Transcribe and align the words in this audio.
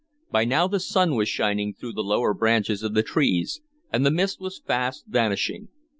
By 0.31 0.45
now 0.45 0.67
the 0.67 0.79
sun 0.79 1.13
was 1.15 1.29
shining 1.29 1.75
through 1.75 1.93
the 1.93 2.01
lower 2.01 2.33
branches 2.33 2.81
of 2.81 2.95
the 2.95 3.03
trees, 3.03 3.61
and 3.93 4.03
the 4.03 4.09
mist 4.09 4.39
was 4.41 4.57
fast 4.57 5.03
vanishing. 5.05 5.67